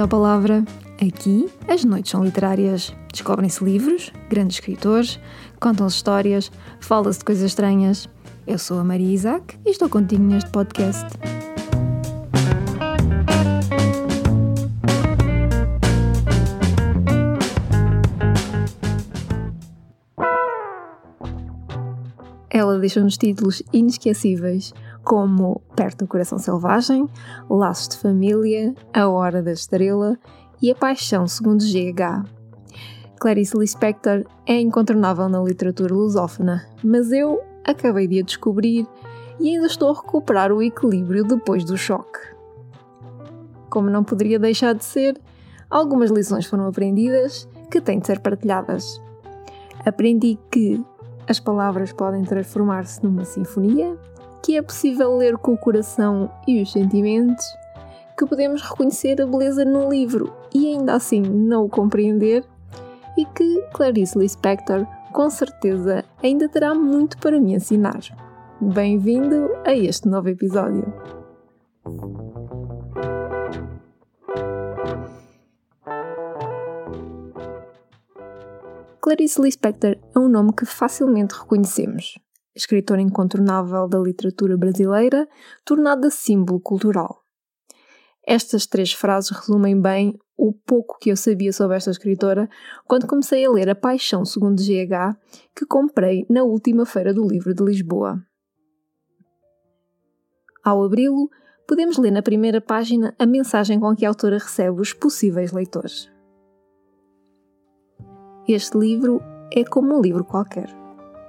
[0.00, 0.64] À palavra.
[0.94, 2.96] Aqui, as noites são literárias.
[3.12, 5.20] Descobrem-se livros, grandes escritores,
[5.60, 8.08] contam-se histórias, fala-se de coisas estranhas.
[8.46, 11.06] Eu sou a Maria Isaac e estou contigo neste podcast.
[22.48, 24.72] Ela deixou-nos títulos inesquecíveis
[25.04, 27.08] como Perto do Coração Selvagem,
[27.48, 30.18] Laços de Família, A Hora da Estrela
[30.62, 32.28] e A Paixão segundo GH.
[33.18, 38.86] Clarice Lispector é incontornável na literatura lusófona, mas eu acabei de a descobrir
[39.38, 42.18] e ainda estou a recuperar o equilíbrio depois do choque.
[43.68, 45.20] Como não poderia deixar de ser,
[45.68, 49.00] algumas lições foram aprendidas que têm de ser partilhadas.
[49.84, 50.84] Aprendi que
[51.28, 53.96] as palavras podem transformar-se numa sinfonia
[54.42, 57.44] que é possível ler com o coração e os sentimentos,
[58.16, 62.44] que podemos reconhecer a beleza no livro e ainda assim não o compreender,
[63.16, 68.00] e que Clarice Lispector com certeza ainda terá muito para me ensinar.
[68.60, 70.92] Bem-vindo a este novo episódio.
[79.00, 82.14] Clarice Lispector é um nome que facilmente reconhecemos
[82.54, 85.28] escritora incontornável da literatura brasileira,
[85.64, 87.22] tornada símbolo cultural.
[88.26, 92.48] Estas três frases resumem bem o pouco que eu sabia sobre esta escritora
[92.86, 95.18] quando comecei a ler A Paixão segundo GH,
[95.54, 98.22] que comprei na última feira do livro de Lisboa.
[100.62, 101.30] Ao abri-lo,
[101.66, 106.10] podemos ler na primeira página a mensagem com que a autora recebe os possíveis leitores.
[108.46, 109.20] Este livro
[109.52, 110.79] é como um livro qualquer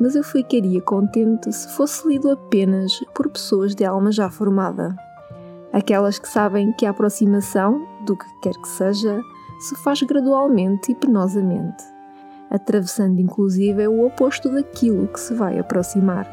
[0.00, 4.96] mas eu ficaria contente se fosse lido apenas por pessoas de alma já formada.
[5.72, 9.20] Aquelas que sabem que a aproximação, do que quer que seja,
[9.60, 11.84] se faz gradualmente e penosamente,
[12.50, 16.26] atravessando inclusive o oposto daquilo que se vai aproximar.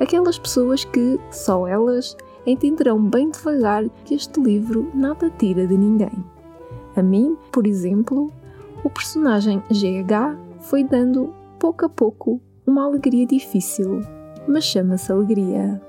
[0.00, 6.24] Aquelas pessoas que, só elas, entenderão bem devagar que este livro nada tira de ninguém.
[6.96, 8.32] A mim, por exemplo,
[8.82, 14.02] o personagem GH foi dando pouco a pouco uma alegria difícil,
[14.46, 15.80] mas chama-se alegria.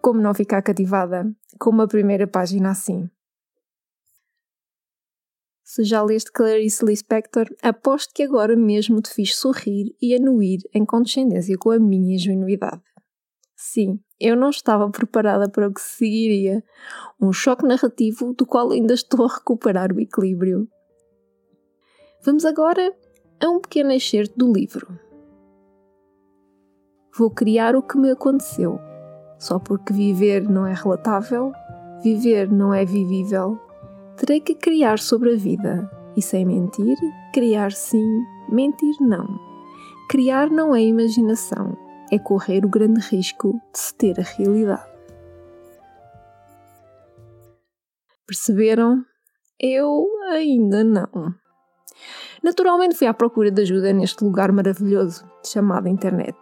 [0.00, 1.28] Como não ficar cativada
[1.58, 3.10] com uma primeira página assim?
[5.64, 10.86] Se já leste Clarice Lispector, aposto que agora mesmo te fiz sorrir e anuir em
[10.86, 12.80] condescendência com a minha ingenuidade.
[13.56, 16.62] Sim, eu não estava preparada para o que seguiria,
[17.20, 20.68] um choque narrativo do qual ainda estou a recuperar o equilíbrio.
[22.24, 22.96] Vamos agora
[23.40, 24.98] a um pequeno excerto do livro.
[27.16, 28.78] Vou criar o que me aconteceu.
[29.38, 31.52] Só porque viver não é relatável,
[32.02, 33.58] viver não é vivível,
[34.16, 35.90] terei que criar sobre a vida.
[36.16, 36.96] E sem mentir,
[37.32, 39.26] criar sim, mentir não.
[40.08, 41.76] Criar não é imaginação,
[42.10, 44.88] é correr o grande risco de se ter a realidade.
[48.26, 49.04] Perceberam?
[49.60, 51.34] Eu ainda não.
[52.42, 56.36] Naturalmente fui à procura de ajuda neste lugar maravilhoso chamado internet.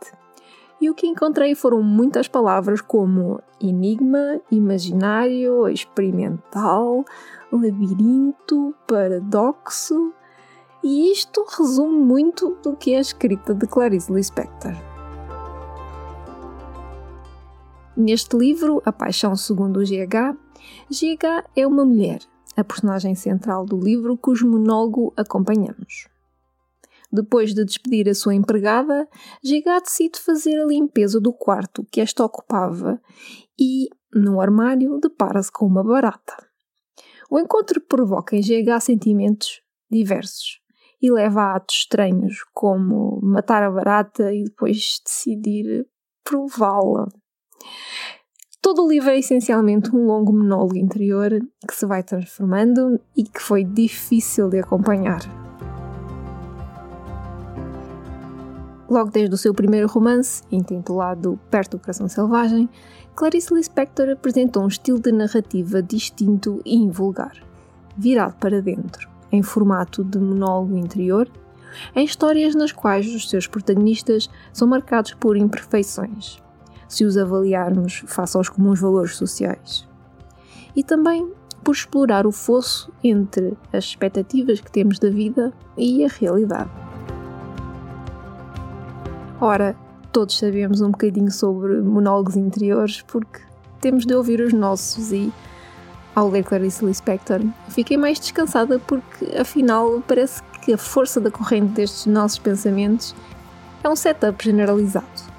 [0.80, 7.04] E o que encontrei foram muitas palavras como enigma, imaginário, experimental,
[7.50, 10.12] labirinto, paradoxo,
[10.84, 14.72] e isto resume muito do que é a escrita de Clarice Lispector.
[17.96, 20.36] Neste livro, A Paixão segundo o GH,
[20.90, 22.20] GH é uma mulher,
[22.56, 26.08] a personagem central do livro cujo monólogo acompanhamos.
[27.12, 29.08] Depois de despedir a sua empregada,
[29.42, 33.00] Giga decide fazer a limpeza do quarto que esta ocupava
[33.58, 36.34] e, no armário, depara-se com uma barata.
[37.30, 40.60] O encontro provoca em GH sentimentos diversos
[41.00, 45.86] e leva a atos estranhos, como matar a barata e depois decidir
[46.24, 47.08] prová-la.
[48.66, 51.30] Todo o livro é essencialmente um longo monólogo interior
[51.68, 55.20] que se vai transformando e que foi difícil de acompanhar.
[58.90, 62.68] Logo desde o seu primeiro romance, intitulado Perto do Coração Selvagem,
[63.14, 67.40] Clarice Lispector apresentou um estilo de narrativa distinto e invulgar,
[67.96, 71.30] virado para dentro, em formato de monólogo interior,
[71.94, 76.44] em histórias nas quais os seus protagonistas são marcados por imperfeições,
[76.88, 79.86] se os avaliarmos face aos comuns valores sociais.
[80.74, 81.30] E também
[81.64, 86.70] por explorar o fosso entre as expectativas que temos da vida e a realidade.
[89.40, 89.76] Ora,
[90.12, 93.40] todos sabemos um bocadinho sobre monólogos interiores porque
[93.80, 95.32] temos de ouvir os nossos e
[96.14, 101.74] Ao ler Clarice Lispector, fiquei mais descansada porque, afinal, parece que a força da corrente
[101.74, 103.14] destes nossos pensamentos
[103.84, 105.35] é um setup generalizado.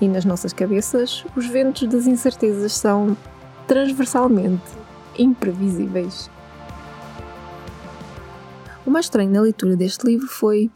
[0.00, 3.16] E nas nossas cabeças, os ventos das incertezas são
[3.66, 4.62] transversalmente
[5.18, 6.30] imprevisíveis.
[8.86, 10.70] O mais estranho na leitura deste livro foi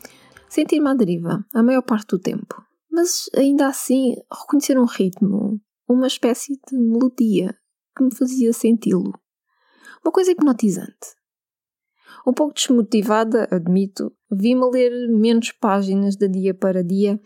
[0.49, 6.06] sentir-me à deriva a maior parte do tempo, mas ainda assim reconhecer um ritmo, uma
[6.06, 7.56] espécie de melodia
[7.97, 9.12] que me fazia senti-lo.
[10.05, 11.17] Uma coisa hipnotizante.
[12.27, 17.20] Um pouco desmotivada, admito, vi-me ler menos páginas de dia para dia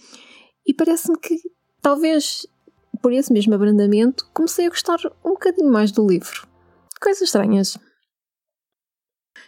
[0.67, 1.37] e parece-me que,
[1.89, 2.47] talvez
[3.01, 6.47] por esse mesmo abrandamento, comecei a gostar um bocadinho mais do livro.
[7.01, 7.79] Coisas estranhas.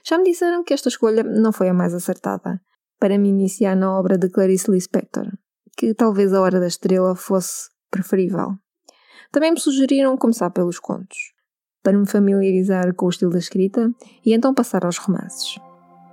[0.02, 2.58] Já me disseram que esta escolha não foi a mais acertada
[2.98, 5.26] para me iniciar na obra de Clarice Lispector,
[5.76, 8.54] que talvez a Hora da Estrela fosse preferível.
[9.30, 11.18] Também me sugeriram começar pelos contos,
[11.82, 13.92] para me familiarizar com o estilo da escrita
[14.24, 15.58] e então passar aos romances.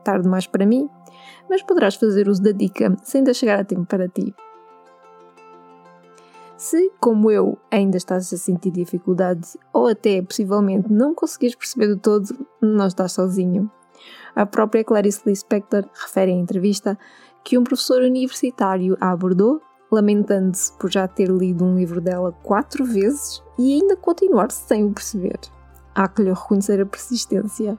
[0.03, 0.89] Tarde demais para mim,
[1.49, 4.35] mas poderás fazer uso da dica sem ainda chegar a tempo para ti.
[6.57, 11.97] Se, como eu, ainda estás a sentir dificuldade ou até possivelmente não conseguires perceber do
[11.97, 13.69] todo, não estás sozinho.
[14.35, 16.97] A própria Clarice Lispector refere em entrevista
[17.43, 19.61] que um professor universitário a abordou
[19.91, 24.91] lamentando-se por já ter lido um livro dela quatro vezes e ainda continuar sem o
[24.91, 25.39] perceber.
[25.93, 27.77] Há que lhe reconhecer a persistência.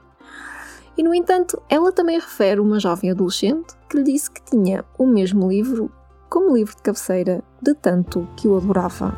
[0.97, 5.05] E, no entanto, ela também refere uma jovem adolescente que lhe disse que tinha o
[5.05, 5.91] mesmo livro
[6.29, 9.17] como livro de cabeceira, de tanto que o adorava.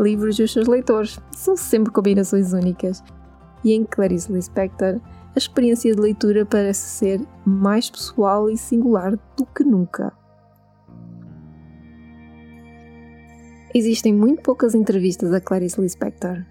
[0.00, 3.02] Livros e os seus leitores são sempre combinações únicas,
[3.64, 5.00] e em Clarice Lispector
[5.34, 10.12] a experiência de leitura parece ser mais pessoal e singular do que nunca.
[13.74, 16.44] Existem muito poucas entrevistas a Clarice Lispector.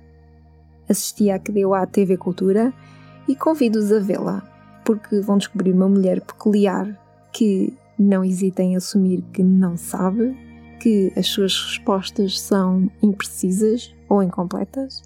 [0.89, 2.73] Assisti à que deu à TV Cultura
[3.27, 4.41] e convido-os a vê-la,
[4.83, 6.99] porque vão descobrir uma mulher peculiar
[7.31, 10.35] que não hesita em assumir que não sabe,
[10.81, 15.03] que as suas respostas são imprecisas ou incompletas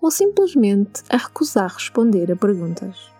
[0.00, 3.10] ou simplesmente a recusar responder a perguntas.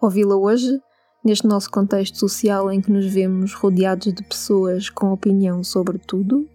[0.00, 0.80] Ouvi-la hoje,
[1.24, 6.48] neste nosso contexto social em que nos vemos rodeados de pessoas com opinião sobre tudo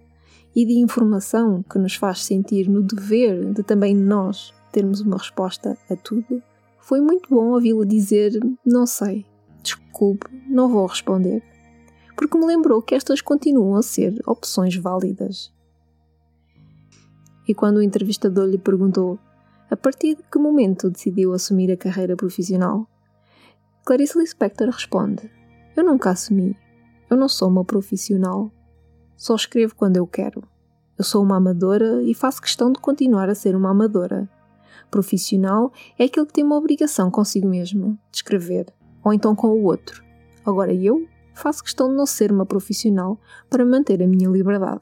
[0.55, 5.77] e de informação que nos faz sentir no dever de também nós termos uma resposta
[5.89, 6.43] a tudo,
[6.87, 8.31] foi muito bom ouvi-la dizer:
[8.65, 9.25] Não sei,
[9.61, 11.43] desculpe, não vou responder.
[12.15, 15.55] Porque me lembrou que estas continuam a ser opções válidas
[17.47, 19.17] e quando o entrevistador lhe perguntou
[19.71, 22.87] a partir de que momento decidiu assumir a carreira profissional,
[23.85, 25.31] Clarice Lispector responde:
[25.75, 26.57] Eu nunca assumi.
[27.09, 28.51] Eu não sou uma profissional.
[29.15, 30.43] Só escrevo quando eu quero.
[30.97, 34.29] Eu sou uma amadora e faço questão de continuar a ser uma amadora.
[34.89, 38.73] Profissional é aquele que tem uma obrigação consigo mesmo, de escrever,
[39.03, 40.03] ou então com o outro.
[40.45, 43.19] Agora eu faço questão de não ser uma profissional
[43.49, 44.81] para manter a minha liberdade.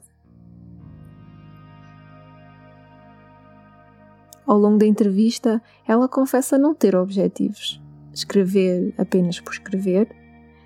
[4.46, 7.82] Ao longo da entrevista, ela confessa não ter objetivos,
[8.12, 10.08] escrever apenas por escrever,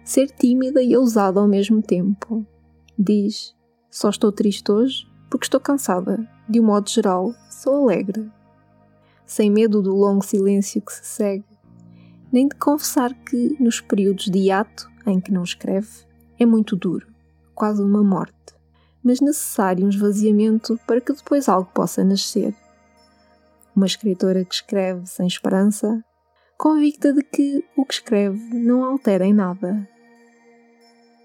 [0.05, 2.45] ser tímida e ousada ao mesmo tempo.
[2.99, 3.57] Diz:
[3.91, 6.29] Só estou triste hoje porque estou cansada.
[6.47, 8.31] De um modo geral, sou alegre.
[9.31, 11.45] Sem medo do longo silêncio que se segue,
[12.33, 15.89] nem de confessar que, nos períodos de hiato em que não escreve,
[16.37, 17.07] é muito duro,
[17.55, 18.35] quase uma morte,
[19.05, 22.53] mas necessário um esvaziamento para que depois algo possa nascer
[23.77, 26.05] uma escritora que escreve sem esperança,
[26.59, 29.89] convicta de que o que escreve não altera em nada.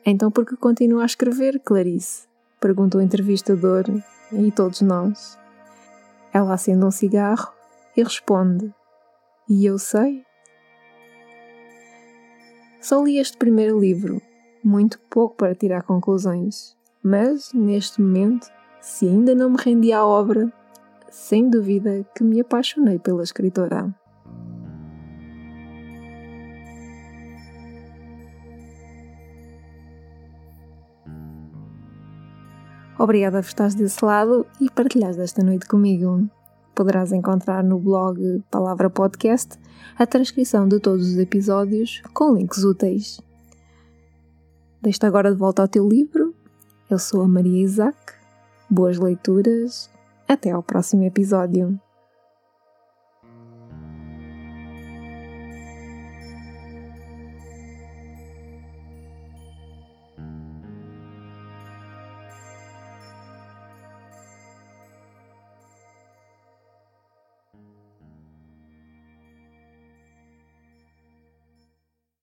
[0.05, 2.27] Então, por que continua a escrever, Clarice?
[2.61, 3.85] Pergunta o entrevistador
[4.31, 5.39] e todos nós.
[6.31, 7.54] Ela acende um cigarro
[7.95, 8.73] e responde:
[9.49, 10.23] E eu sei?
[12.81, 14.21] Só li este primeiro livro,
[14.63, 18.47] muito pouco para tirar conclusões, mas, neste momento,
[18.79, 20.51] se ainda não me rendi à obra,
[21.09, 23.95] sem dúvida que me apaixonei pela escritora.
[32.97, 36.29] Obrigada por estares desse lado e partilhares esta noite comigo.
[36.75, 39.57] Poderás encontrar no blog Palavra Podcast
[39.97, 43.21] a transcrição de todos os episódios com links úteis.
[44.81, 46.35] Deixo agora de volta ao teu livro.
[46.89, 47.97] Eu sou a Maria Isaac.
[48.69, 49.89] Boas leituras
[50.27, 51.79] até ao próximo episódio.